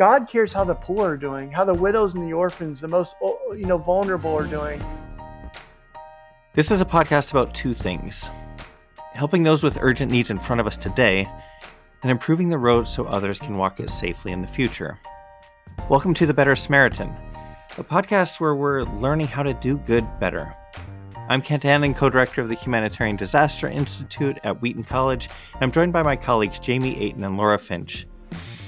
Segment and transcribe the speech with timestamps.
[0.00, 3.16] God cares how the poor are doing, how the widows and the orphans, the most
[3.20, 4.82] oh, you know vulnerable are doing.
[6.54, 8.30] This is a podcast about two things:
[9.12, 11.28] helping those with urgent needs in front of us today,
[12.02, 14.98] and improving the road so others can walk it safely in the future.
[15.90, 17.14] Welcome to the Better Samaritan,
[17.76, 20.56] a podcast where we're learning how to do good better.
[21.28, 25.92] I'm Kent Annan, co-director of the Humanitarian Disaster Institute at Wheaton College, and I'm joined
[25.92, 28.06] by my colleagues Jamie Aten and Laura Finch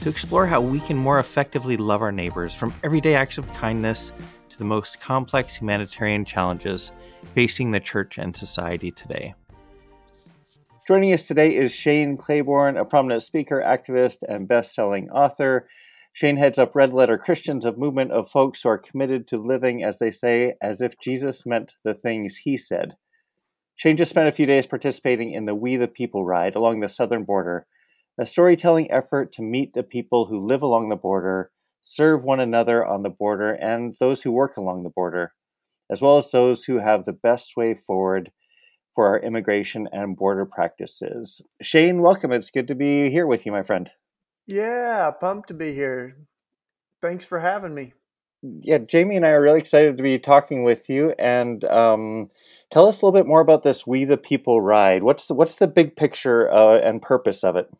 [0.03, 4.11] to explore how we can more effectively love our neighbors from everyday acts of kindness
[4.49, 6.91] to the most complex humanitarian challenges
[7.37, 9.33] facing the church and society today.
[10.89, 15.69] Joining us today is Shane Claiborne, a prominent speaker, activist, and best-selling author.
[16.13, 19.85] Shane heads up Red Letter Christians, a movement of folks who are committed to living,
[19.85, 22.97] as they say, as if Jesus meant the things he said.
[23.77, 26.89] Shane just spent a few days participating in the We the People ride along the
[26.89, 27.69] southern border,
[28.19, 32.85] a storytelling effort to meet the people who live along the border, serve one another
[32.85, 35.33] on the border, and those who work along the border,
[35.91, 38.31] as well as those who have the best way forward
[38.95, 41.41] for our immigration and border practices.
[41.61, 42.33] Shane, welcome.
[42.33, 43.91] It's good to be here with you, my friend.
[44.47, 46.17] Yeah, pumped to be here.
[47.01, 47.95] Thanks for having me.
[48.43, 51.15] Yeah, Jamie and I are really excited to be talking with you.
[51.19, 52.29] And um,
[52.71, 55.05] tell us a little bit more about this "We the People" ride.
[55.05, 57.71] What's the what's the big picture uh, and purpose of it?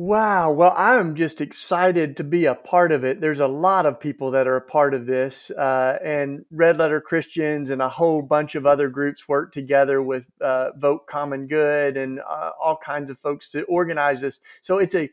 [0.00, 0.52] Wow.
[0.52, 3.20] Well, I'm just excited to be a part of it.
[3.20, 7.00] There's a lot of people that are a part of this, uh, and Red Letter
[7.00, 11.96] Christians and a whole bunch of other groups work together with uh, Vote Common Good
[11.96, 14.38] and uh, all kinds of folks to organize this.
[14.62, 15.10] So it's a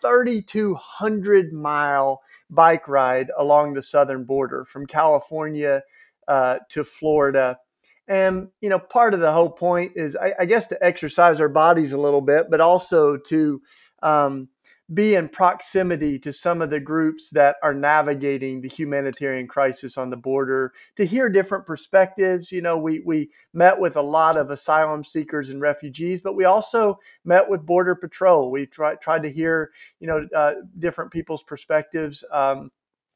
[0.00, 5.82] 3,200 mile bike ride along the southern border from California
[6.28, 7.58] uh, to Florida.
[8.06, 11.48] And, you know, part of the whole point is, I, I guess, to exercise our
[11.48, 13.60] bodies a little bit, but also to
[14.02, 14.48] um,
[14.94, 20.08] be in proximity to some of the groups that are navigating the humanitarian crisis on
[20.08, 22.50] the border to hear different perspectives.
[22.50, 26.44] You know, we, we met with a lot of asylum seekers and refugees, but we
[26.44, 28.50] also met with Border Patrol.
[28.50, 32.24] We tried, tried to hear, you know, uh, different people's perspectives.
[32.32, 32.70] Um,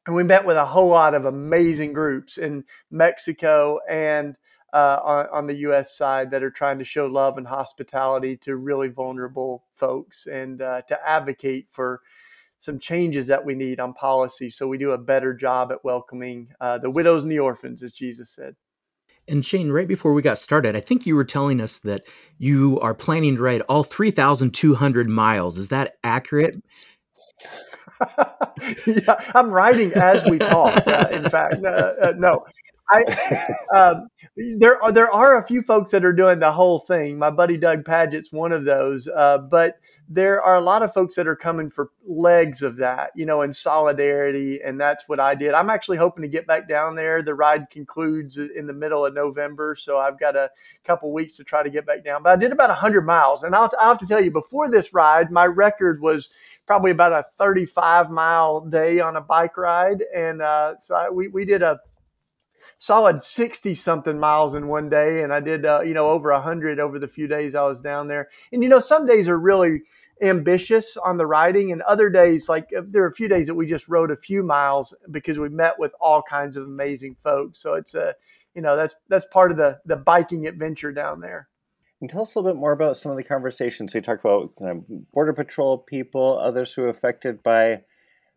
[0.05, 4.35] and we met with a whole lot of amazing groups in Mexico and
[4.73, 5.95] uh, on, on, the U.S.
[5.95, 10.81] side that are trying to show love and hospitality to really vulnerable folks and uh,
[10.87, 12.01] to advocate for
[12.59, 16.47] some changes that we need on policy so we do a better job at welcoming
[16.59, 18.55] uh, the widows and the orphans, as Jesus said.
[19.27, 22.07] And Shane, right before we got started, I think you were telling us that
[22.37, 25.57] you are planning to ride all 3,200 miles.
[25.57, 26.55] Is that accurate?
[28.87, 30.85] yeah, I'm riding as we talk.
[30.87, 32.45] Uh, in fact, uh, no,
[32.89, 33.03] I,
[33.75, 34.07] um,
[34.57, 37.17] there are there are a few folks that are doing the whole thing.
[37.17, 39.79] My buddy Doug Pagitt's one of those, uh, but
[40.09, 43.41] there are a lot of folks that are coming for legs of that, you know,
[43.41, 45.53] in solidarity, and that's what I did.
[45.53, 47.23] I'm actually hoping to get back down there.
[47.23, 50.51] The ride concludes in the middle of November, so I've got a
[50.83, 52.21] couple weeks to try to get back down.
[52.21, 54.93] But I did about 100 miles, and I'll, I'll have to tell you, before this
[54.93, 56.29] ride, my record was
[56.65, 61.29] probably about a 35 mile day on a bike ride, and uh, so I, we
[61.29, 61.79] we did a
[62.83, 65.23] solid 60 something miles in one day.
[65.23, 68.09] And I did, uh, you know, over 100 over the few days I was down
[68.09, 68.27] there.
[68.51, 69.83] And, you know, some days are really
[70.21, 73.55] ambitious on the riding, and other days, like uh, there are a few days that
[73.55, 77.59] we just rode a few miles because we met with all kinds of amazing folks.
[77.59, 78.15] So it's a,
[78.53, 81.47] you know, that's that's part of the the biking adventure down there.
[82.01, 83.93] And tell us a little bit more about some of the conversations.
[83.93, 87.83] You talked about you know, border patrol people, others who are affected by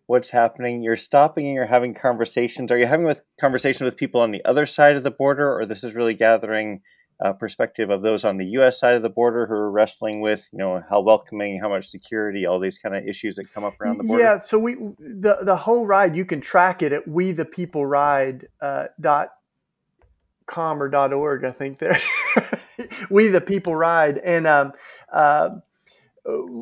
[0.06, 0.82] what's happening.
[0.82, 2.70] You're stopping and you're having conversations.
[2.70, 5.66] Are you having with conversations with people on the other side of the border, or
[5.66, 6.80] this is really gathering
[7.18, 8.78] a perspective of those on the U.S.
[8.78, 12.44] side of the border who are wrestling with, you know, how welcoming, how much security,
[12.44, 14.22] all these kind of issues that come up around the border?
[14.22, 14.40] Yeah.
[14.40, 18.48] So we the the whole ride you can track it at we the people ride
[18.60, 19.30] uh, dot
[20.46, 21.44] com or dot org.
[21.44, 21.98] I think there.
[23.10, 24.46] we the people ride and.
[24.46, 24.72] Um,
[25.12, 25.50] uh,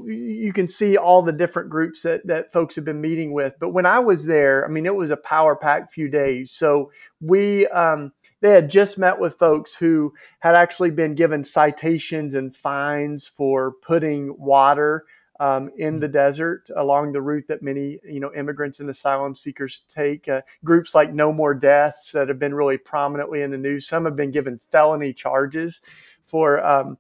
[0.07, 3.55] you can see all the different groups that, that folks have been meeting with.
[3.59, 6.51] But when I was there, I mean, it was a power packed few days.
[6.51, 6.91] So
[7.21, 12.55] we, um, they had just met with folks who had actually been given citations and
[12.55, 15.05] fines for putting water
[15.41, 19.83] um, in the desert along the route that many you know immigrants and asylum seekers
[19.89, 20.29] take.
[20.29, 23.87] Uh, groups like No More Deaths that have been really prominently in the news.
[23.87, 25.81] Some have been given felony charges
[26.27, 26.99] for um,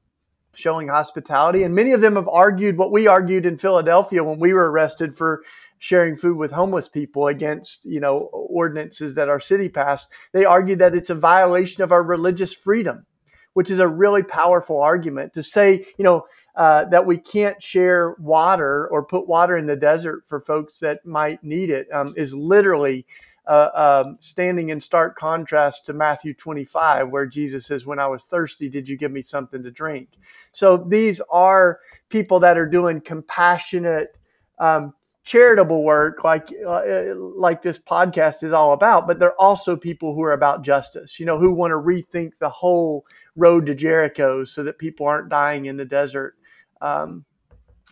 [0.54, 4.52] showing hospitality, and many of them have argued what we argued in Philadelphia when we
[4.52, 5.42] were arrested for
[5.78, 10.08] sharing food with homeless people against you know ordinances that our city passed.
[10.32, 13.06] They argued that it's a violation of our religious freedom
[13.54, 18.14] which is a really powerful argument to say, you know, uh, that we can't share
[18.18, 22.34] water or put water in the desert for folks that might need it um, is
[22.34, 23.06] literally
[23.46, 28.24] uh, um, standing in stark contrast to Matthew 25, where Jesus says, When I was
[28.24, 30.08] thirsty, did you give me something to drink?
[30.52, 34.16] So these are people that are doing compassionate,
[34.58, 34.94] um,
[35.24, 40.22] charitable work like uh, like this podcast is all about but they're also people who
[40.22, 44.62] are about justice you know who want to rethink the whole road to jericho so
[44.62, 46.36] that people aren't dying in the desert
[46.82, 47.24] um,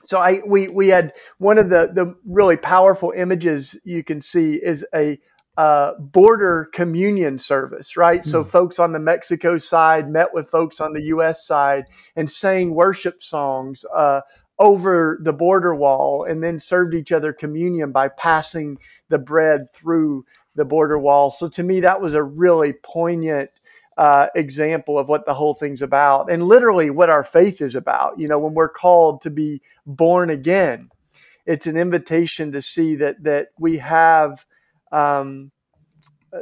[0.03, 4.57] so i we we had one of the the really powerful images you can see
[4.57, 5.19] is a
[5.57, 8.23] uh, border communion service, right?
[8.23, 8.27] Mm.
[8.27, 8.49] So, hmm.
[8.49, 11.47] folks on the Mexico side met with folks on the U.S.
[11.47, 11.85] side
[12.17, 13.85] and sang worship songs.
[13.95, 14.21] Uh,
[14.59, 18.79] over the border wall and then served each other communion by passing
[19.09, 21.31] the bread through the border wall.
[21.31, 23.51] So to me, that was a really poignant
[23.97, 28.19] uh, example of what the whole thing's about and literally what our faith is about.
[28.19, 30.91] You know, when we're called to be born again,
[31.45, 34.45] it's an invitation to see that that we have
[34.93, 35.51] um,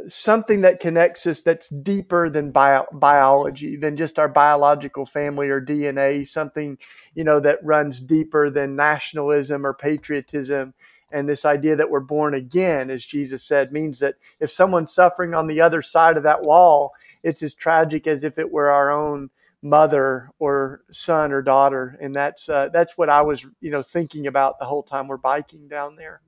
[0.07, 5.61] something that connects us that's deeper than bio- biology than just our biological family or
[5.61, 6.79] dna something
[7.15, 10.75] you know that runs deeper than nationalism or patriotism.
[11.13, 15.35] And this idea that we're born again as jesus said means that if someone's suffering
[15.35, 16.93] on the other side of that wall
[17.25, 19.31] it's as tragic as if it were our own
[19.63, 21.99] mother or son or daughter.
[22.01, 25.17] And that's uh, that's what i was you know thinking about the whole time we're
[25.17, 26.21] biking down there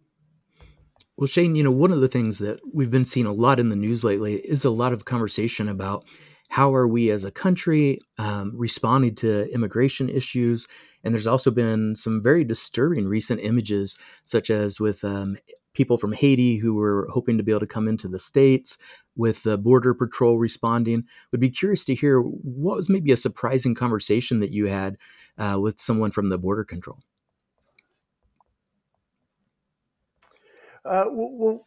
[1.17, 3.69] well, Shane, you know, one of the things that we've been seeing a lot in
[3.69, 6.05] the news lately is a lot of conversation about
[6.51, 10.67] how are we as a country um, responding to immigration issues.
[11.03, 15.37] And there's also been some very disturbing recent images, such as with um,
[15.75, 18.79] people from Haiti who were hoping to be able to come into the States,
[19.17, 21.05] with the Border Patrol responding.
[21.31, 24.99] Would be curious to hear what was maybe a surprising conversation that you had
[25.39, 26.99] uh, with someone from the Border Control.
[30.85, 31.05] Uh,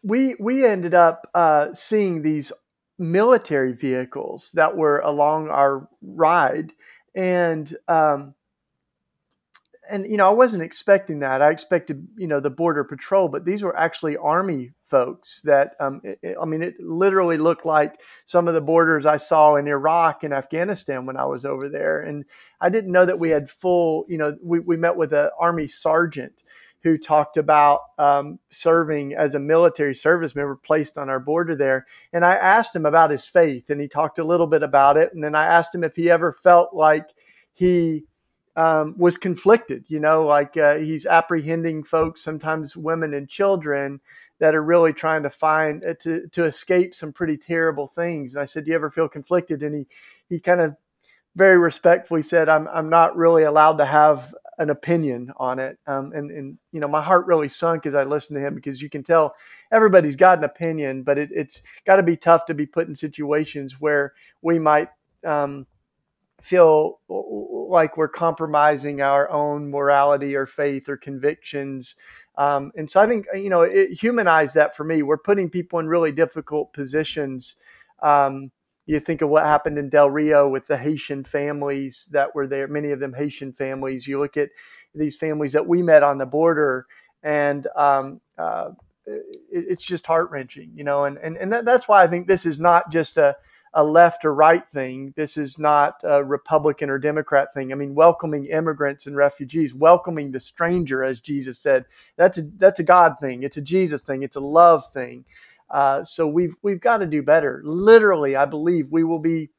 [0.03, 2.51] we we ended up uh, seeing these
[2.97, 6.73] military vehicles that were along our ride,
[7.15, 8.35] and um,
[9.89, 11.41] and you know I wasn't expecting that.
[11.41, 15.41] I expected you know the border patrol, but these were actually army folks.
[15.45, 19.17] That um, it, it, I mean, it literally looked like some of the borders I
[19.17, 22.25] saw in Iraq and Afghanistan when I was over there, and
[22.59, 24.05] I didn't know that we had full.
[24.09, 26.41] You know, we we met with an army sergeant
[26.85, 31.87] who talked about um, serving as a military service member placed on our border there.
[32.13, 35.11] And I asked him about his faith, and he talked a little bit about it.
[35.11, 37.09] And then I asked him if he ever felt like
[37.53, 38.03] he
[38.55, 43.99] um, was conflicted, you know, like uh, he's apprehending folks, sometimes women and children
[44.37, 48.35] that are really trying to find uh, to to escape some pretty terrible things.
[48.35, 49.87] And I said, "Do you ever feel conflicted?" And he
[50.29, 50.75] he kind of
[51.35, 55.77] very respectfully said, "I'm I'm not really allowed to have an opinion on it.
[55.87, 58.81] Um, and, and, you know, my heart really sunk as I listened to him because
[58.81, 59.35] you can tell
[59.71, 62.95] everybody's got an opinion, but it, it's got to be tough to be put in
[62.95, 64.89] situations where we might
[65.25, 65.65] um,
[66.41, 71.95] feel like we're compromising our own morality or faith or convictions.
[72.37, 75.01] Um, and so I think, you know, it humanized that for me.
[75.01, 77.55] We're putting people in really difficult positions.
[78.01, 78.51] Um,
[78.85, 82.67] you think of what happened in Del Rio with the Haitian families that were there,
[82.67, 84.07] many of them Haitian families.
[84.07, 84.49] You look at
[84.93, 86.85] these families that we met on the border,
[87.23, 88.71] and um, uh,
[89.05, 91.05] it, it's just heart wrenching, you know.
[91.05, 93.35] And and, and that, that's why I think this is not just a
[93.75, 95.13] a left or right thing.
[95.17, 97.73] This is not a Republican or Democrat thing.
[97.73, 102.79] I mean, welcoming immigrants and refugees, welcoming the stranger, as Jesus said, that's a that's
[102.79, 103.43] a God thing.
[103.43, 104.23] It's a Jesus thing.
[104.23, 105.25] It's a love thing.
[105.69, 107.61] Uh, so we've we've got to do better.
[107.65, 109.49] Literally, I believe we will be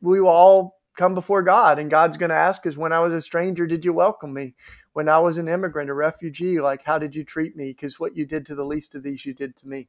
[0.00, 3.12] we will all come before God, and God's going to ask us, "When I was
[3.12, 4.54] a stranger, did you welcome me?
[4.92, 7.68] When I was an immigrant, a refugee, like how did you treat me?
[7.68, 9.88] Because what you did to the least of these, you did to me."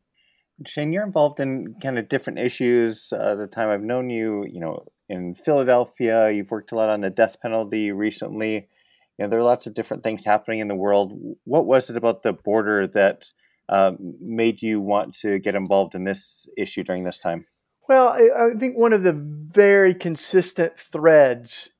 [0.65, 3.11] Shane, you're involved in kind of different issues.
[3.11, 7.01] Uh, the time I've known you, you know, in Philadelphia, you've worked a lot on
[7.01, 8.67] the death penalty recently.
[9.17, 11.13] You know, there are lots of different things happening in the world.
[11.45, 13.25] What was it about the border that
[13.71, 17.45] uh, made you want to get involved in this issue during this time?
[17.87, 21.73] Well, I, I think one of the very consistent threads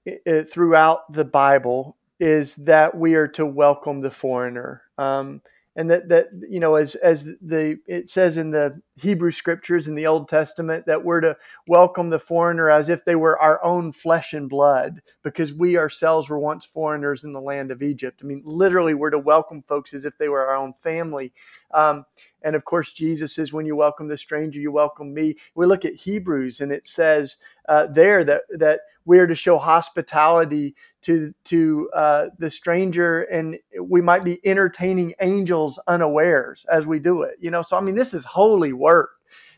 [0.49, 4.83] throughout the Bible is that we are to welcome the foreigner.
[4.97, 5.41] Um,
[5.75, 9.95] and that that you know as as the it says in the Hebrew scriptures in
[9.95, 11.35] the Old Testament that we're to
[11.67, 16.29] welcome the foreigner as if they were our own flesh and blood because we ourselves
[16.29, 18.21] were once foreigners in the land of Egypt.
[18.23, 21.33] I mean, literally, we're to welcome folks as if they were our own family.
[21.71, 22.05] Um,
[22.43, 25.85] and of course, Jesus says, "When you welcome the stranger, you welcome me." We look
[25.85, 27.37] at Hebrews, and it says
[27.69, 33.57] uh, there that that we are to show hospitality to to uh, the stranger, and
[33.81, 37.37] we might be entertaining angels unawares as we do it.
[37.39, 38.90] You know, so I mean, this is holy work.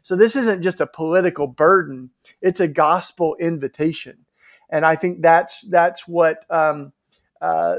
[0.01, 2.11] So this isn't just a political burden;
[2.41, 4.25] it's a gospel invitation,
[4.69, 6.45] and I think that's that's what.
[6.49, 6.93] Um,
[7.41, 7.75] uh,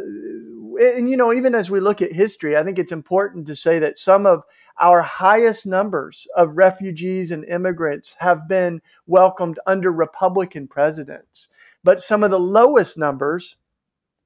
[0.78, 3.78] and you know, even as we look at history, I think it's important to say
[3.78, 4.42] that some of
[4.78, 11.48] our highest numbers of refugees and immigrants have been welcomed under Republican presidents.
[11.82, 13.56] But some of the lowest numbers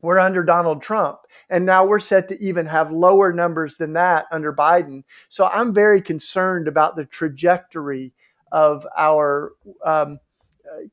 [0.01, 1.19] were under Donald Trump.
[1.51, 5.03] And now we're set to even have lower numbers than that under Biden.
[5.29, 8.13] So I'm very concerned about the trajectory
[8.53, 9.53] of our
[9.85, 10.21] um,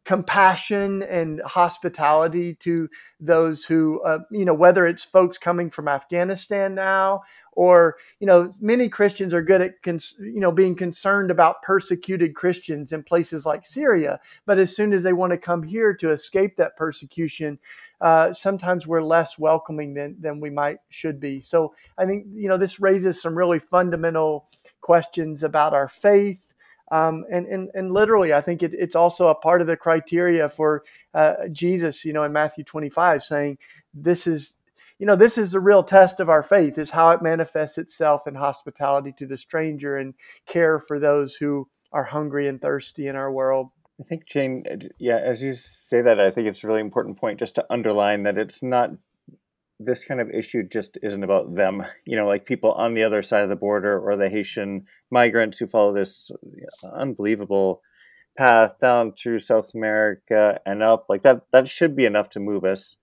[0.04, 6.76] compassion and hospitality to those who, uh, you know, whether it's folks coming from Afghanistan
[6.76, 7.22] now
[7.56, 12.36] or you know many christians are good at cons- you know being concerned about persecuted
[12.36, 16.12] christians in places like syria but as soon as they want to come here to
[16.12, 17.58] escape that persecution
[18.02, 21.42] uh, sometimes we're less welcoming than, than we might should be.
[21.42, 24.48] So i think you know this raises some really fundamental
[24.82, 26.46] questions about our faith
[26.92, 30.50] um, and, and, and literally, I think it, it's also a part of the criteria
[30.50, 30.84] for
[31.14, 33.58] uh, Jesus, you know, in Matthew 25, saying,
[33.94, 34.58] This is
[35.00, 38.28] you know, this is the real test of our faith is how it manifests itself
[38.28, 40.14] in hospitality to the stranger and
[40.48, 43.70] care for those who are hungry and thirsty in our world.
[44.00, 47.18] I think Shane, uh, yeah, as you say that, I think it's a really important
[47.18, 48.92] point just to underline that it's not
[49.80, 51.86] this kind of issue just isn't about them.
[52.06, 55.58] You know, like people on the other side of the border or the Haitian migrants
[55.58, 56.32] who follow this
[56.84, 57.82] uh, unbelievable
[58.38, 61.06] path down through South America and up.
[61.08, 62.98] Like that, that should be enough to move us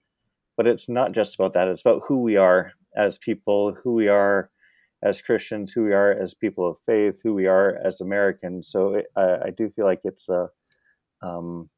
[0.62, 1.66] but it's not just about that.
[1.66, 4.48] It's about who we are as people, who we are
[5.02, 8.68] as Christians, who we are as people of faith, who we are as Americans.
[8.68, 10.50] So it, I, I, do feel like it's a,
[11.20, 11.68] um,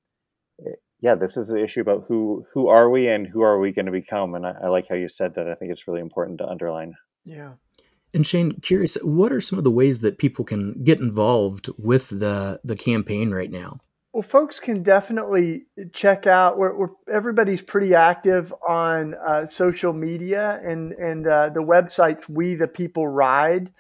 [0.59, 3.73] it, yeah, this is the issue about who who are we and who are we
[3.73, 4.35] going to become.
[4.35, 5.49] And I, I like how you said that.
[5.49, 6.93] I think it's really important to underline.
[7.25, 7.53] Yeah.
[8.13, 12.11] And Shane, curious, what are some of the ways that people can get involved with
[12.11, 13.81] the the campaign right now?
[14.15, 16.57] Well, folks can definitely check out.
[16.57, 16.73] We're,
[17.13, 23.09] everybody's pretty active on uh, social media, and and uh, the website's We the People
[23.09, 23.73] Ride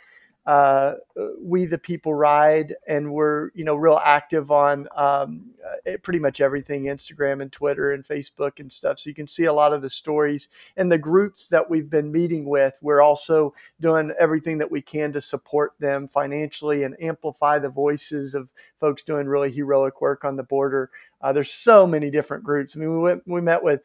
[0.46, 0.94] uh,
[1.40, 6.40] we the people ride and we're you know real active on um, uh, pretty much
[6.42, 8.98] everything instagram and twitter and facebook and stuff.
[8.98, 12.12] So you can see a lot of the stories and the groups that we've been
[12.12, 12.74] meeting with.
[12.82, 18.34] We're also doing everything that we can to support them financially and amplify the voices
[18.34, 20.90] of folks doing really heroic work on the border.
[21.22, 22.76] Uh, there's so many different groups.
[22.76, 23.80] I mean we went we met with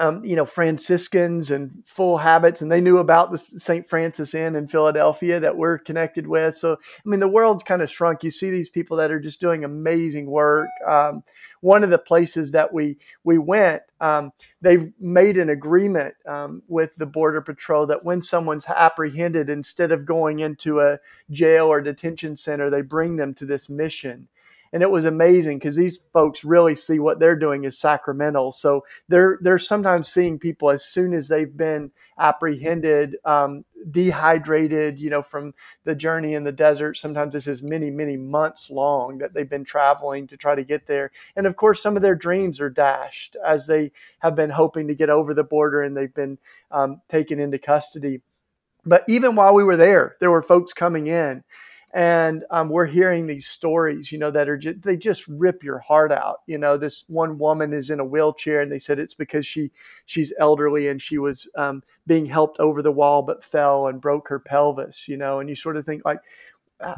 [0.00, 3.86] um, you know, Franciscans and full habits, and they knew about the St.
[3.86, 6.54] Francis Inn in Philadelphia that we're connected with.
[6.56, 8.24] So, I mean, the world's kind of shrunk.
[8.24, 10.68] You see these people that are just doing amazing work.
[10.88, 11.22] Um,
[11.60, 14.32] one of the places that we we went, um,
[14.62, 20.06] they've made an agreement um, with the Border Patrol that when someone's apprehended, instead of
[20.06, 20.98] going into a
[21.30, 24.28] jail or detention center, they bring them to this mission
[24.72, 28.52] and it was amazing because these folks really see what they're doing is sacramental.
[28.52, 35.10] So they're they're sometimes seeing people as soon as they've been apprehended, um, dehydrated, you
[35.10, 35.52] know, from
[35.84, 36.96] the journey in the desert.
[36.96, 40.86] Sometimes this is many many months long that they've been traveling to try to get
[40.86, 44.88] there, and of course some of their dreams are dashed as they have been hoping
[44.88, 46.38] to get over the border and they've been
[46.70, 48.20] um, taken into custody.
[48.84, 51.44] But even while we were there, there were folks coming in
[51.94, 55.78] and um, we're hearing these stories you know that are just, they just rip your
[55.78, 59.14] heart out you know this one woman is in a wheelchair and they said it's
[59.14, 59.70] because she
[60.06, 64.28] she's elderly and she was um, being helped over the wall but fell and broke
[64.28, 66.20] her pelvis you know and you sort of think like.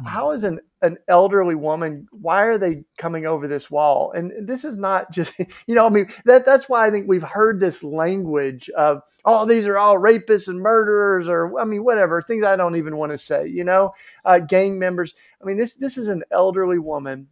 [0.05, 4.11] How is an, an elderly woman why are they coming over this wall?
[4.11, 7.23] And this is not just you know i mean that that's why i think we've
[7.23, 12.21] heard this language of oh these are all rapists and murderers or i mean whatever
[12.21, 13.91] things i don't even want to say you know?
[14.23, 17.27] Uh, gang members i mean this this is an elderly woman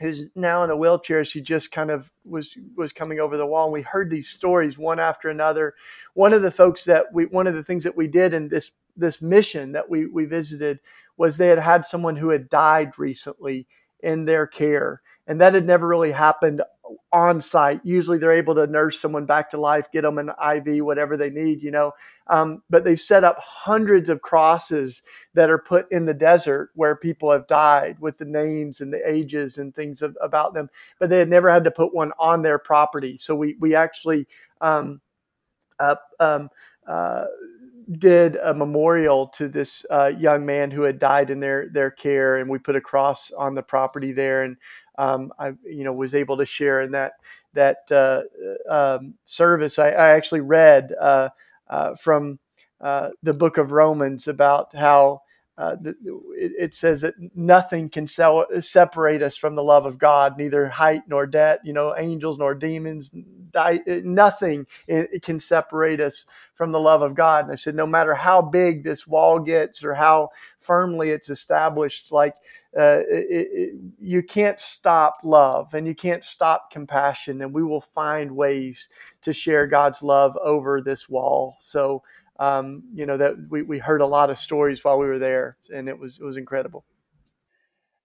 [0.00, 1.24] who's now in a wheelchair.
[1.24, 3.66] She just kind of was was coming over the wall.
[3.66, 5.74] And we heard these stories one after another.
[6.14, 8.72] One of the folks that we one of the things that we did in this
[8.96, 10.80] this mission that we we visited
[11.20, 13.66] was they had had someone who had died recently
[14.02, 16.62] in their care and that had never really happened
[17.12, 17.82] on site.
[17.84, 21.28] Usually they're able to nurse someone back to life, get them an IV, whatever they
[21.28, 21.92] need, you know.
[22.28, 25.02] Um, but they've set up hundreds of crosses
[25.34, 29.02] that are put in the desert where people have died with the names and the
[29.06, 30.70] ages and things of, about them.
[30.98, 33.18] But they had never had to put one on their property.
[33.18, 34.26] So we, we actually
[34.62, 35.02] um,
[35.78, 36.48] uh, um,
[36.86, 37.26] uh,
[37.98, 42.36] did a memorial to this uh, young man who had died in their their care,
[42.36, 44.42] and we put a cross on the property there.
[44.42, 44.56] And
[44.98, 47.12] um, I you know was able to share in that
[47.54, 48.22] that uh,
[48.68, 49.78] um, service.
[49.78, 51.30] I, I, actually read uh,
[51.68, 52.38] uh from
[52.80, 55.22] uh, the book of Romans about how.
[55.60, 60.38] Uh, it, it, says that nothing can sell, separate us from the love of God,
[60.38, 63.10] neither height nor depth, you know, angels nor demons,
[63.50, 66.24] die, nothing it, can separate us
[66.54, 67.44] from the love of God.
[67.44, 72.10] And I said, no matter how big this wall gets or how firmly it's established,
[72.10, 72.36] like
[72.74, 77.82] uh, it, it, you can't stop love and you can't stop compassion, and we will
[77.82, 78.88] find ways
[79.20, 81.58] to share God's love over this wall.
[81.60, 82.02] So,
[82.40, 85.58] um, you know that we, we heard a lot of stories while we were there,
[85.68, 86.84] and it was it was incredible.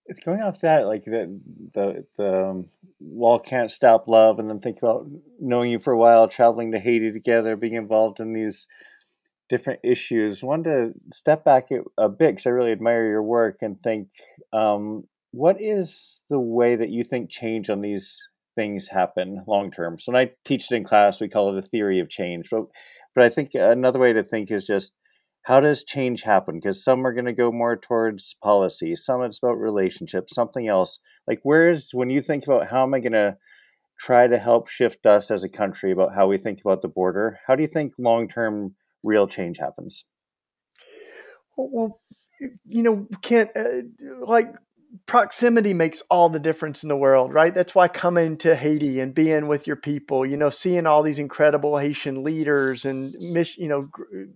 [0.08, 1.40] It's going off that like the
[1.74, 5.08] the the um, wall can't stop love, and then think about
[5.40, 8.68] knowing you for a while, traveling to Haiti together, being involved in these
[9.50, 10.44] different issues.
[10.44, 14.10] I wanted to step back a bit because I really admire your work and think,
[14.52, 18.22] um, what is the way that you think change on these
[18.56, 20.00] things happen long term?
[20.00, 22.50] So when I teach it in class, we call it the theory of change.
[22.50, 22.66] But
[23.16, 24.92] but I think another way to think is just
[25.44, 26.56] how does change happen?
[26.56, 31.00] Because some are going to go more towards policy, some it's about relationships, something else.
[31.28, 33.38] Like where's when you think about how am I going to
[34.00, 37.40] try to help shift us as a country about how we think about the border?
[37.48, 40.04] How do you think long term real change happens?
[41.56, 42.02] Well,
[42.68, 43.84] you know, can't uh,
[44.26, 44.52] like
[45.06, 47.54] proximity makes all the difference in the world, right?
[47.54, 51.20] That's why coming to Haiti and being with your people, you know, seeing all these
[51.20, 53.90] incredible Haitian leaders and mission, you know,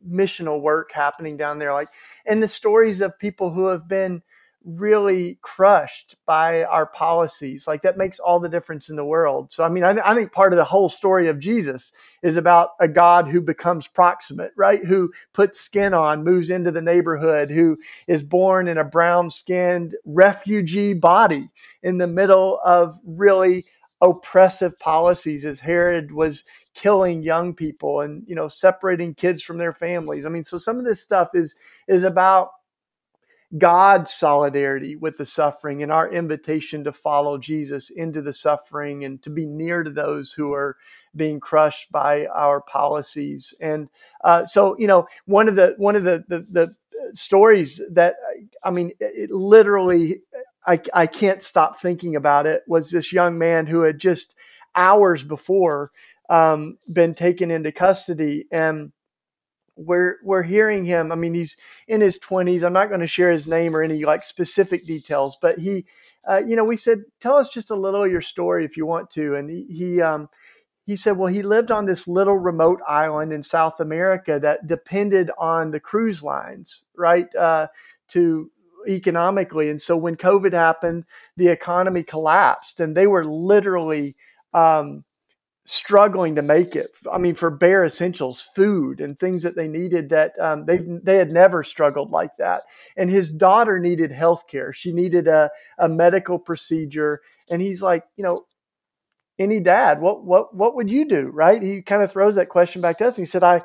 [0.07, 1.89] missional work happening down there, like,
[2.25, 4.21] and the stories of people who have been
[4.65, 7.67] really crushed by our policies.
[7.67, 9.51] Like that makes all the difference in the world.
[9.51, 11.93] So, I mean, I, th- I, think part of the whole story of Jesus
[12.23, 14.83] is about a God who becomes proximate, right?
[14.83, 19.95] Who puts skin on, moves into the neighborhood, who is born in a brown skinned
[20.05, 21.49] refugee body
[21.81, 23.65] in the middle of really
[24.01, 26.43] oppressive policies as Herod was
[26.73, 30.25] killing young people and you know separating kids from their families.
[30.25, 31.53] I mean so some of this stuff is
[31.87, 32.51] is about
[33.57, 39.21] God's solidarity with the suffering and our invitation to follow Jesus into the suffering and
[39.23, 40.77] to be near to those who are
[41.15, 43.53] being crushed by our policies.
[43.59, 43.89] And
[44.23, 46.75] uh, so, you know, one of the one of the the, the
[47.13, 48.17] stories that
[48.63, 50.21] I mean, it literally,
[50.67, 52.63] I, I can't stop thinking about it.
[52.67, 54.35] Was this young man who had just
[54.75, 55.91] hours before
[56.29, 58.91] um, been taken into custody and
[59.79, 61.11] we're we're hearing him.
[61.11, 62.63] I mean, he's in his twenties.
[62.63, 65.85] I'm not going to share his name or any like specific details, but he,
[66.29, 68.85] uh, you know, we said, tell us just a little of your story if you
[68.85, 70.29] want to, and he he, um,
[70.85, 75.31] he said, well, he lived on this little remote island in South America that depended
[75.37, 77.67] on the cruise lines, right, uh,
[78.09, 78.51] to
[78.87, 81.05] economically, and so when COVID happened,
[81.37, 84.15] the economy collapsed, and they were literally.
[84.53, 85.05] Um,
[85.69, 86.91] struggling to make it.
[87.11, 91.17] I mean, for bare essentials, food and things that they needed that um, they they
[91.17, 92.63] had never struggled like that.
[92.97, 94.73] And his daughter needed health care.
[94.73, 97.21] She needed a, a medical procedure.
[97.49, 98.45] And he's like, you know,
[99.37, 101.27] any dad, what what what would you do?
[101.27, 101.61] Right?
[101.61, 103.17] He kind of throws that question back to us.
[103.17, 103.61] And he said, I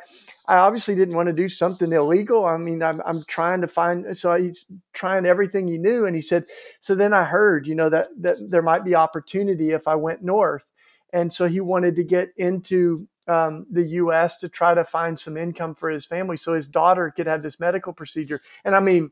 [0.47, 2.45] I obviously didn't want to do something illegal.
[2.45, 6.05] I mean, I'm, I'm trying to find, so he's trying everything he knew.
[6.05, 6.45] And he said,
[6.81, 10.23] so then I heard, you know, that, that there might be opportunity if I went
[10.23, 10.67] north
[11.15, 14.37] and so he wanted to get into um, the U.S.
[14.39, 17.59] to try to find some income for his family, so his daughter could have this
[17.59, 18.43] medical procedure.
[18.65, 19.11] And I mean,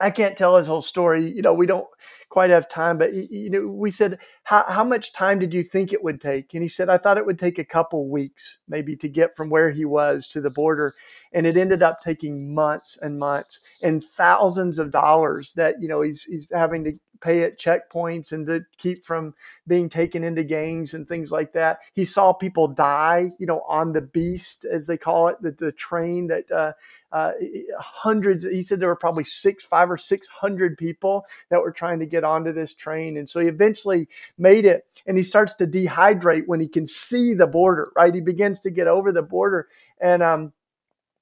[0.00, 1.30] I can't tell his whole story.
[1.30, 1.86] You know, we don't
[2.28, 5.92] quite have time, but you know, we said, how, how much time did you think
[5.92, 6.52] it would take?
[6.54, 9.48] And he said, I thought it would take a couple weeks maybe to get from
[9.48, 10.94] where he was to the border.
[11.32, 16.02] And it ended up taking months and months and thousands of dollars that, you know,
[16.02, 19.34] he's, he's having to pay at checkpoints and to keep from
[19.66, 21.78] being taken into gangs and things like that.
[21.94, 25.72] He saw people die, you know, on the beast, as they call it, the, the
[25.72, 26.72] train that uh,
[27.12, 27.32] uh,
[27.78, 32.06] hundreds, he said there were probably six, five or 600 people that were trying to
[32.06, 33.16] get onto this train.
[33.16, 37.32] And so he eventually made it and he starts to dehydrate when he can see
[37.32, 38.14] the border, right?
[38.14, 39.68] He begins to get over the border.
[40.00, 40.52] And, um,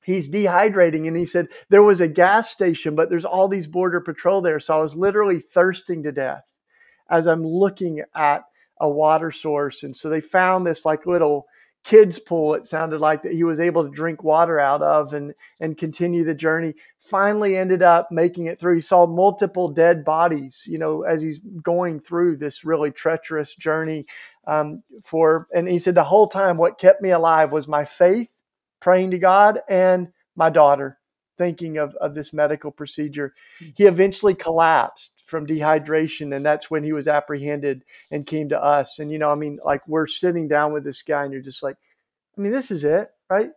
[0.03, 4.03] he's dehydrating and he said there was a gas station but there's all these border
[4.03, 6.45] patrol there so i was literally thirsting to death
[7.09, 8.45] as I'm looking at
[8.81, 9.83] a water source.
[9.83, 11.47] And so they found this like little
[11.85, 15.35] kids pool it sounded like that he was able to drink water out of and
[15.61, 16.75] and continue the journey.
[17.01, 18.77] Finally ended up making it through.
[18.77, 24.07] He saw multiple dead bodies you know as he's going through this really treacherous journey
[24.47, 28.31] um, for and he said the whole time what kept me alive was my faith
[28.81, 30.99] praying to god and my daughter
[31.37, 33.35] thinking of, of this medical procedure.
[33.59, 33.67] Hmm.
[33.75, 38.99] He eventually collapsed from dehydration, and that's when he was apprehended and came to us.
[38.99, 41.63] And, you know, I mean, like we're sitting down with this guy, and you're just
[41.63, 41.77] like,
[42.37, 43.51] I mean, this is it, right?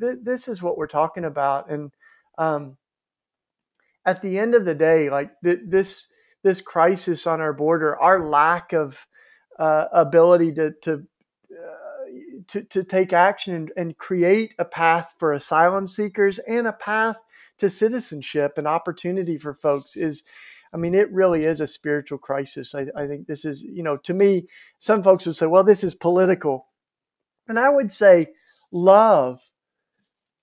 [0.00, 1.70] This is what we're talking about.
[1.70, 1.92] And
[2.38, 2.76] um,
[4.04, 6.06] at the end of the day, like this,
[6.42, 9.06] this crisis on our border, our lack of
[9.58, 11.06] uh, ability to, to
[12.48, 17.18] to, to take action and, and create a path for asylum seekers and a path
[17.58, 20.22] to citizenship and opportunity for folks is
[20.72, 22.74] I mean, it really is a spiritual crisis.
[22.74, 24.46] I, I, think this is, you know, to me,
[24.78, 26.66] some folks would say, well, this is political.
[27.48, 28.28] And I would say,
[28.70, 29.40] love,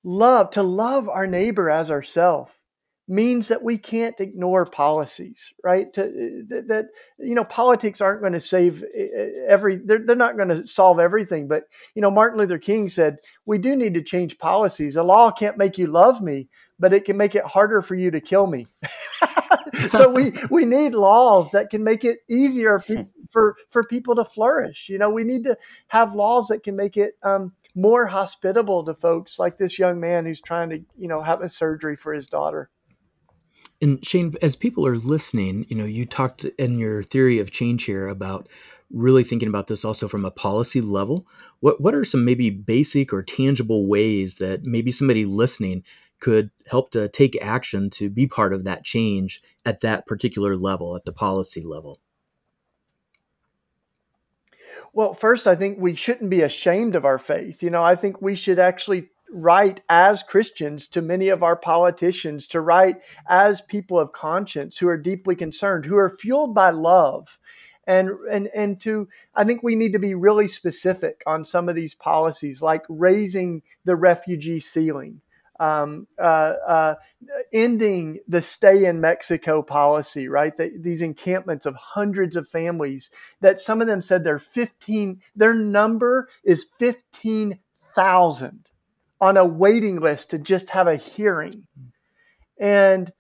[0.04, 2.63] love, to love our neighbor as ourself
[3.08, 5.92] means that we can't ignore policies, right?
[5.94, 6.86] To, eh, that, that,
[7.20, 9.78] you know, politics aren't going to save eh, eh, every.
[9.78, 11.48] They're, they're not going to solve everything.
[11.48, 11.64] But
[11.96, 14.96] you know, Martin Luther King said we do need to change policies.
[14.96, 16.48] A law can't make you love me,
[16.80, 18.68] but it can make it harder for you to kill me.
[19.92, 24.26] so we we need laws that can make it easier for, for for people to
[24.26, 24.88] flourish.
[24.88, 27.14] You know, we need to have laws that can make it.
[27.24, 31.42] Um, more hospitable to folks like this young man who's trying to, you know, have
[31.42, 32.70] a surgery for his daughter.
[33.84, 37.84] And Shane, as people are listening, you know, you talked in your theory of change
[37.84, 38.48] here about
[38.90, 41.28] really thinking about this also from a policy level.
[41.60, 45.84] What what are some maybe basic or tangible ways that maybe somebody listening
[46.22, 50.96] could help to take action to be part of that change at that particular level,
[50.96, 52.00] at the policy level?
[54.94, 57.62] Well, first, I think we shouldn't be ashamed of our faith.
[57.62, 62.48] You know, I think we should actually write as Christians to many of our politicians,
[62.48, 67.40] to write as people of conscience who are deeply concerned, who are fueled by love.
[67.86, 71.76] And, and and to I think we need to be really specific on some of
[71.76, 75.20] these policies, like raising the refugee ceiling,
[75.60, 76.96] um, uh, uh,
[77.52, 80.56] ending the stay in Mexico policy, right?
[80.56, 83.10] The, these encampments of hundreds of families
[83.42, 88.70] that some of them said they're 15, their number is 15,000
[89.24, 91.66] on a waiting list to just have a hearing.
[92.60, 93.12] And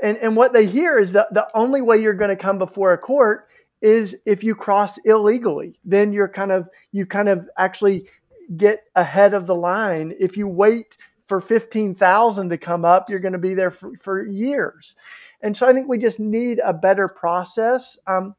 [0.00, 2.92] and, and what they hear is that the only way you're going to come before
[2.92, 3.48] a court
[3.82, 5.80] is if you cross illegally.
[5.84, 8.06] Then you're kind of you kind of actually
[8.56, 10.14] get ahead of the line.
[10.20, 14.24] If you wait for 15,000 to come up, you're going to be there for, for,
[14.24, 14.94] years.
[15.40, 17.98] And so I think we just need a better process.
[18.06, 18.36] Um,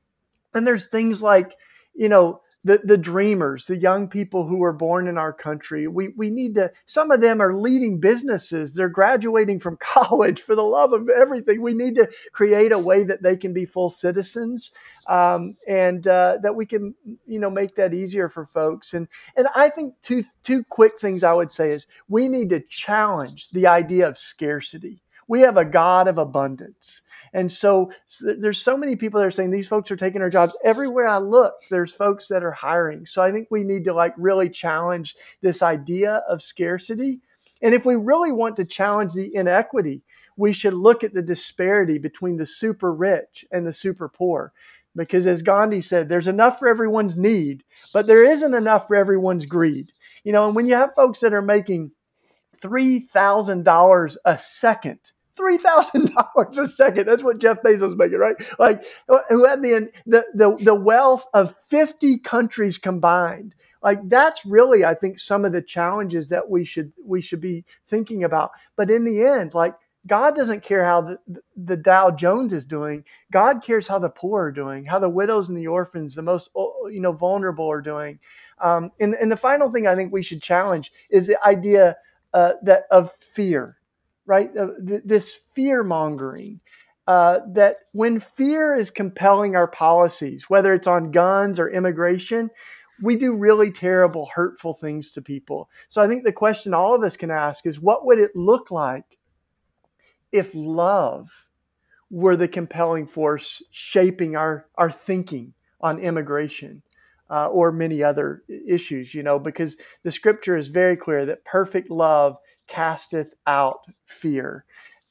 [0.53, 1.57] and there's things like,
[1.95, 5.87] you know, the, the dreamers, the young people who were born in our country.
[5.87, 8.73] We, we need to, some of them are leading businesses.
[8.73, 11.61] They're graduating from college for the love of everything.
[11.61, 14.71] We need to create a way that they can be full citizens
[15.05, 16.95] um, and uh, that we can,
[17.27, 18.95] you know, make that easier for folks.
[18.95, 22.61] And, and I think two, two quick things I would say is we need to
[22.61, 25.03] challenge the idea of scarcity.
[25.27, 27.01] We have a God of abundance.
[27.33, 30.55] And so, there's so many people that are saying these folks are taking our jobs.
[30.63, 33.05] Everywhere I look, there's folks that are hiring.
[33.05, 37.19] So I think we need to like really challenge this idea of scarcity.
[37.61, 40.03] And if we really want to challenge the inequity,
[40.37, 44.53] we should look at the disparity between the super rich and the super poor.
[44.95, 49.45] Because as Gandhi said, there's enough for everyone's need, but there isn't enough for everyone's
[49.45, 49.91] greed.
[50.23, 51.91] You know, and when you have folks that are making
[52.61, 57.05] $3,000 a second three thousand dollars a second.
[57.05, 58.35] That's what Jeff Bezos making, right?
[58.57, 58.85] Like
[59.29, 63.55] who had the, the the the wealth of fifty countries combined.
[63.83, 67.65] Like that's really, I think, some of the challenges that we should we should be
[67.87, 68.51] thinking about.
[68.75, 69.75] But in the end, like
[70.07, 71.19] God doesn't care how the,
[71.55, 73.03] the Dow Jones is doing.
[73.31, 76.49] God cares how the poor are doing, how the widows and the orphans, the most
[76.55, 78.19] you know vulnerable, are doing.
[78.59, 81.97] Um, and, and the final thing I think we should challenge is the idea
[82.35, 83.79] uh, that of fear
[84.25, 84.55] right?
[84.57, 86.59] Uh, th- this fear mongering.
[87.07, 92.49] Uh, that when fear is compelling our policies, whether it's on guns or immigration,
[93.03, 95.69] we do really terrible, hurtful things to people.
[95.87, 98.71] So I think the question all of us can ask is what would it look
[98.71, 99.19] like
[100.31, 101.29] if love
[102.09, 106.81] were the compelling force shaping our, our thinking on immigration?
[107.27, 111.89] Uh, or many other issues, you know, because the scripture is very clear that perfect
[111.89, 114.63] love casteth out fear.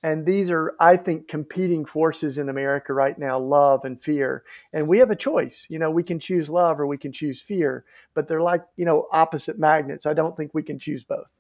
[0.05, 4.45] And these are, I think, competing forces in America right now love and fear.
[4.71, 5.67] And we have a choice.
[5.71, 8.85] You know, we can choose love or we can choose fear, but they're like, you
[8.85, 10.05] know, opposite magnets.
[10.05, 11.33] I don't think we can choose both.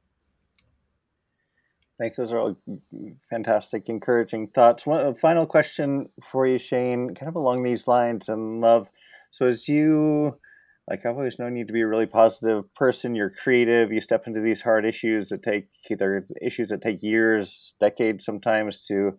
[1.98, 2.16] Thanks.
[2.16, 2.56] Those are all
[3.28, 4.86] fantastic, encouraging thoughts.
[4.86, 8.88] One final question for you, Shane, kind of along these lines and love.
[9.30, 10.38] So, as you
[10.88, 13.14] like I've always known you to be a really positive person.
[13.14, 13.92] You're creative.
[13.92, 18.84] You step into these hard issues that take either issues that take years, decades sometimes
[18.86, 19.12] to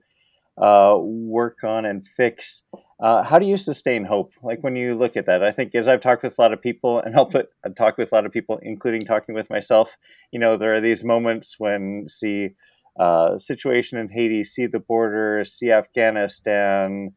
[0.61, 2.61] uh, work on and fix.
[3.01, 4.33] Uh, how do you sustain hope?
[4.41, 6.61] Like when you look at that, I think as I've talked with a lot of
[6.61, 9.97] people and helped it, I've talked with a lot of people, including talking with myself,
[10.31, 12.49] you know, there are these moments when see
[12.97, 17.11] uh, situation in Haiti, see the border, see Afghanistan,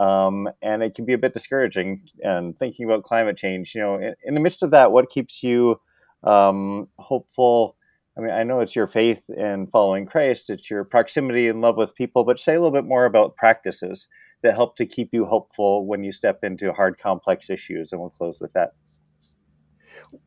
[0.00, 2.02] um, and it can be a bit discouraging.
[2.22, 5.42] And thinking about climate change, you know, in, in the midst of that, what keeps
[5.42, 5.80] you
[6.24, 7.76] um, hopeful?
[8.16, 11.76] I mean, I know it's your faith in following Christ, it's your proximity and love
[11.76, 14.08] with people, but say a little bit more about practices
[14.42, 17.92] that help to keep you hopeful when you step into hard, complex issues.
[17.92, 18.72] And we'll close with that.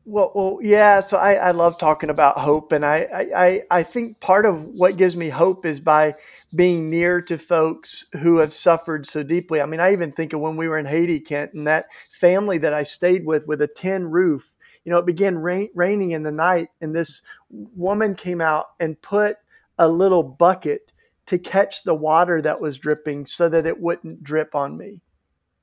[0.05, 1.01] Well, well, yeah.
[1.01, 4.97] So I, I love talking about hope, and I, I, I think part of what
[4.97, 6.15] gives me hope is by
[6.53, 9.61] being near to folks who have suffered so deeply.
[9.61, 12.57] I mean, I even think of when we were in Haiti, Kent, and that family
[12.59, 14.55] that I stayed with with a tin roof.
[14.85, 19.01] You know, it began rain, raining in the night, and this woman came out and
[19.01, 19.37] put
[19.79, 20.91] a little bucket
[21.27, 25.01] to catch the water that was dripping so that it wouldn't drip on me.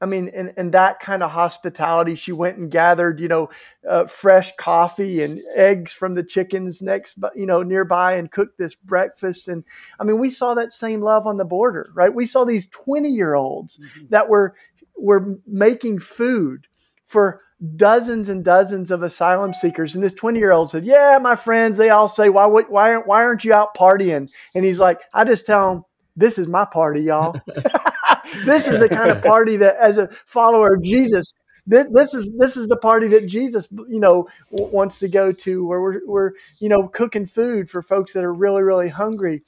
[0.00, 2.14] I mean, and, and that kind of hospitality.
[2.14, 3.50] She went and gathered, you know,
[3.88, 8.74] uh, fresh coffee and eggs from the chickens next, you know, nearby and cooked this
[8.74, 9.48] breakfast.
[9.48, 9.64] And
[9.98, 12.14] I mean, we saw that same love on the border, right?
[12.14, 14.06] We saw these 20 year olds mm-hmm.
[14.10, 14.54] that were,
[14.96, 16.68] were making food
[17.06, 17.40] for
[17.74, 19.96] dozens and dozens of asylum seekers.
[19.96, 23.06] And this 20 year old said, yeah, my friends, they all say, why, why, aren't,
[23.08, 24.30] why aren't you out partying?
[24.54, 25.84] And he's like, I just tell them,
[26.18, 27.40] this is my party, y'all.
[28.44, 31.32] this is the kind of party that, as a follower of Jesus,
[31.66, 35.32] this, this is this is the party that Jesus, you know, w- wants to go
[35.32, 39.42] to, where we're we're you know cooking food for folks that are really really hungry.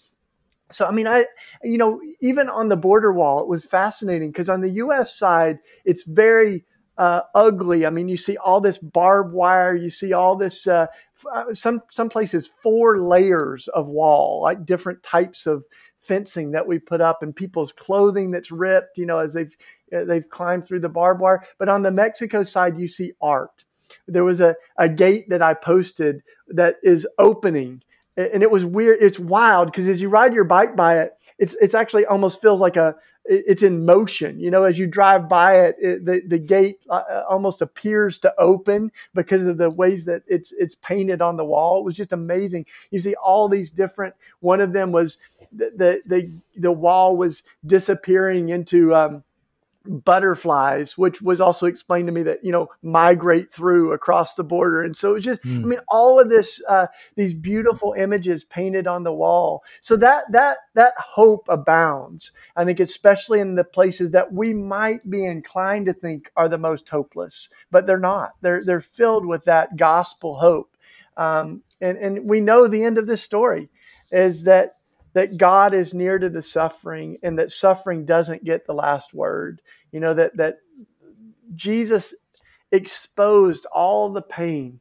[0.70, 1.26] So I mean, I
[1.64, 5.16] you know even on the border wall, it was fascinating because on the U.S.
[5.16, 6.64] side, it's very
[6.98, 7.86] uh, ugly.
[7.86, 9.74] I mean, you see all this barbed wire.
[9.74, 10.66] You see all this.
[10.66, 10.86] Uh,
[11.32, 15.64] uh some some places four layers of wall, like different types of
[16.10, 19.56] fencing that we put up and people's clothing that's ripped, you know, as they've
[19.96, 21.46] uh, they've climbed through the barbed wire.
[21.56, 23.64] But on the Mexico side, you see art.
[24.08, 27.82] There was a, a gate that I posted that is opening
[28.16, 28.98] and it was weird.
[29.00, 32.60] It's wild because as you ride your bike by it, it's it's actually almost feels
[32.60, 34.40] like a it's in motion.
[34.40, 38.18] You know, as you drive by it, it the the gate uh, uh, almost appears
[38.20, 41.78] to open because of the ways that it's it's painted on the wall.
[41.78, 42.66] It was just amazing.
[42.90, 44.14] You see all these different.
[44.40, 45.18] One of them was
[45.52, 48.94] the the the, the wall was disappearing into.
[48.94, 49.24] Um,
[49.90, 54.82] butterflies, which was also explained to me that you know migrate through across the border,
[54.82, 55.62] and so it was just mm.
[55.62, 59.62] I mean all of this uh, these beautiful images painted on the wall.
[59.80, 62.32] So that that that hope abounds.
[62.56, 66.58] I think especially in the places that we might be inclined to think are the
[66.58, 68.32] most hopeless, but they're not.
[68.40, 70.76] They're they're filled with that gospel hope,
[71.16, 73.68] um, and and we know the end of this story
[74.12, 74.76] is that
[75.12, 79.62] that God is near to the suffering and that suffering doesn't get the last word.
[79.92, 80.58] You know, that, that
[81.54, 82.14] Jesus
[82.72, 84.80] exposed all the pain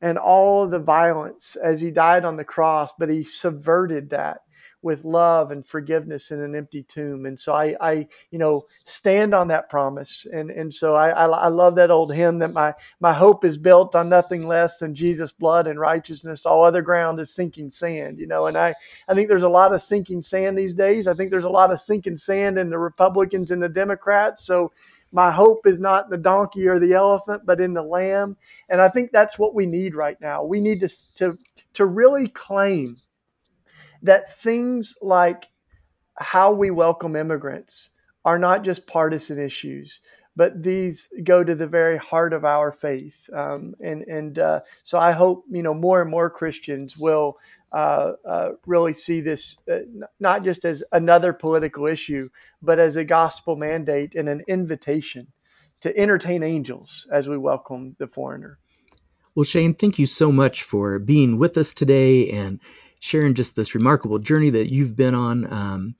[0.00, 4.43] and all the violence as he died on the cross, but he subverted that
[4.84, 7.24] with love and forgiveness in an empty tomb.
[7.24, 10.26] And so I, I you know, stand on that promise.
[10.32, 13.56] And and so I, I, I love that old hymn that my my hope is
[13.56, 16.44] built on nothing less than Jesus' blood and righteousness.
[16.44, 18.18] All other ground is sinking sand.
[18.18, 18.74] You know, and I
[19.08, 21.08] I think there's a lot of sinking sand these days.
[21.08, 24.44] I think there's a lot of sinking sand in the Republicans and the Democrats.
[24.44, 24.70] So
[25.12, 28.36] my hope is not the donkey or the elephant, but in the lamb.
[28.68, 30.44] And I think that's what we need right now.
[30.44, 31.38] We need to to
[31.74, 32.96] to really claim
[34.04, 35.48] that things like
[36.16, 37.90] how we welcome immigrants
[38.24, 40.00] are not just partisan issues,
[40.36, 43.28] but these go to the very heart of our faith.
[43.32, 47.38] Um, and and uh, so I hope you know more and more Christians will
[47.72, 49.80] uh, uh, really see this uh,
[50.20, 52.28] not just as another political issue,
[52.62, 55.28] but as a gospel mandate and an invitation
[55.80, 58.58] to entertain angels as we welcome the foreigner.
[59.34, 62.60] Well, Shane, thank you so much for being with us today and
[63.04, 65.94] sharing just this remarkable journey that you've been on um,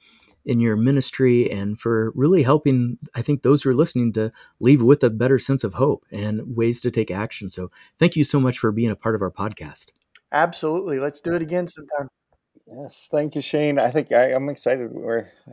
[0.46, 4.80] in your ministry and for really helping, I think, those who are listening to leave
[4.80, 7.50] with a better sense of hope and ways to take action.
[7.50, 9.92] So thank you so much for being a part of our podcast.
[10.32, 10.98] Absolutely.
[10.98, 12.08] Let's do it again sometime.
[12.66, 13.78] Yes, thank you, Shane.
[13.78, 14.90] I think I, am excited.
[14.90, 15.52] We're I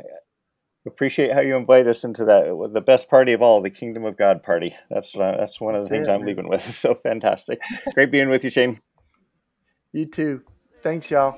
[0.86, 4.16] appreciate how you invite us into that the best party of all, the Kingdom of
[4.16, 4.74] God party.
[4.90, 6.64] That's uh, that's one of the things I'm leaving with.
[6.74, 7.60] So fantastic.
[7.94, 8.80] Great being with you, Shane.
[9.92, 10.44] You too.
[10.82, 11.38] Thanks, y'all.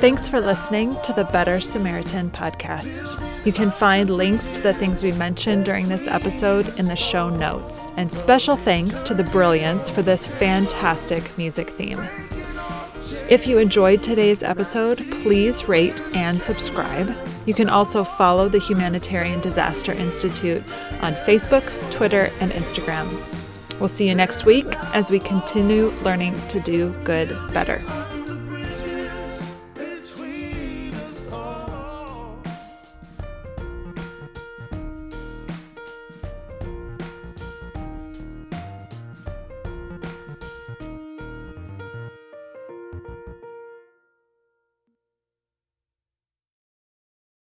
[0.00, 3.18] Thanks for listening to the Better Samaritan podcast.
[3.44, 7.28] You can find links to the things we mentioned during this episode in the show
[7.28, 7.88] notes.
[7.96, 12.00] And special thanks to the Brilliance for this fantastic music theme.
[13.28, 17.12] If you enjoyed today's episode, please rate and subscribe.
[17.46, 20.62] You can also follow the Humanitarian Disaster Institute
[21.00, 23.08] on Facebook, Twitter, and Instagram.
[23.78, 27.82] We'll see you next week as we continue learning to do good better.